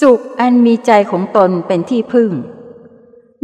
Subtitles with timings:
[0.00, 2.32] สุขอันมีใจของตนเป็นที่พึ่ง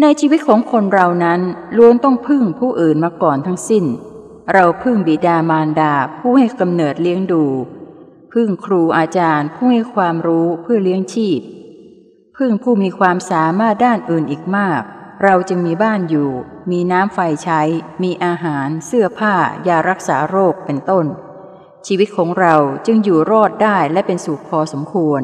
[0.01, 1.41] ในชีวิตของคนเรานั้น
[1.77, 3.85] ล้วนต้องพึ่งผู้อื่นมาก่อนทั้งสิ้น
[4.53, 7.45] เราพึ่งบิดามารดาผู้ให้กำเนิดเลี้ยงดู
[8.33, 11.41] พึ่งครูอาจารย์ผู้ให้ความรู้เพื่อเลี้ยงชีพ
[12.37, 14.83] พึ่งผู้มีความสามารถด้านอื่นอีกมาก
[15.23, 16.31] เราจึงมีบ้านอยู่
[16.71, 17.61] มีน้ำไฟใช้
[18.03, 19.35] มีอาหาร เสื้อผ้า
[19.69, 21.07] ยารักษาโรคเป็นต้น
[21.87, 22.55] ชีวิตของเรา
[22.87, 25.23] จึงอยู่รอดได้และเป็นสุขพอสมควร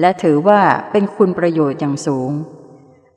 [0.00, 0.60] และถือว่า
[0.92, 2.30] เป็นคุณประโยชน์อย่างสูง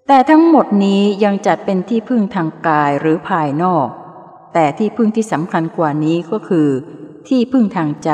[0.08, 3.88] แต่ทั้งหมดนี้ยังจัดเป็นที่พึ่งทางกายหรือภายนอก
[4.54, 6.70] แต่ที่พึ่งที่สำคัญกว่านี้ก็คือ
[7.28, 8.12] ที่พึ่งทางใจ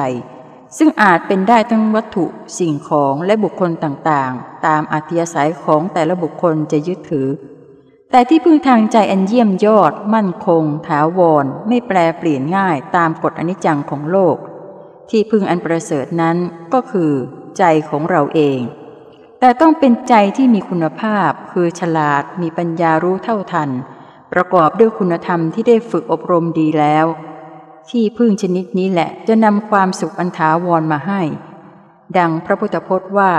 [0.77, 2.25] ซึ่งอาจเป็นได้ทั้งวัตถุ
[2.57, 7.27] สิ่งของและบุคคลต่างๆ ตามอัธยาศัยของแต่ละบุคคลจะยึดถือ
[8.11, 14.35] แต่ที่พึ่งทางใจอันเยี่ยมยอด มั่นคง ถาวร ไม่แปลเปลี่ยนง่ายตามกฎอนิจจังของโลก
[15.09, 16.38] ที่พึ่งอันประเสริฐนั้น
[16.73, 17.13] ก็คือ
[17.58, 18.59] ใจของเราเอง
[19.39, 23.69] แต่ต้องเป็นใจที่มีคุณภาพ คือฉลาดมีปัญญารู้เท่าทัน
[24.33, 27.06] ประกอบด้วยคุณธรรมที่ได้ฝึกอบรมดีแล้ว
[27.89, 31.22] ที่พึ่งชนิดนี้แหละจะนำความสุขอันถาวรมาให้
[32.17, 33.33] ดังพระพุทธพจน์ว่า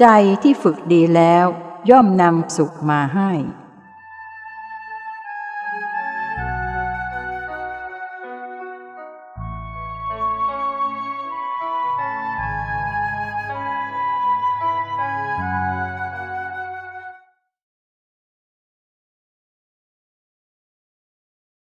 [0.00, 0.06] ใจ
[0.42, 1.46] ที่ฝึกดีแล้ว
[1.90, 3.30] ย่อมนำสุขมาให้